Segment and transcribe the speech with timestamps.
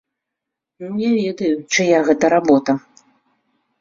[0.83, 2.71] Ну, я ведаю, чыя гэта работа.